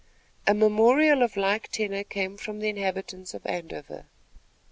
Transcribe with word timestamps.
A 0.47 0.55
memorial 0.55 1.21
of 1.21 1.37
like 1.37 1.67
tenor 1.67 2.03
come 2.03 2.35
from 2.35 2.57
the 2.59 2.69
inhabitants 2.69 3.35
of 3.35 3.45
Andover. 3.45 4.07